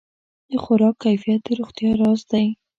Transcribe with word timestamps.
د 0.49 0.51
خوراک 0.63 0.95
کیفیت 1.05 1.39
د 1.45 1.47
روغتیا 1.59 1.91
راز 2.01 2.21
دی. 2.31 2.45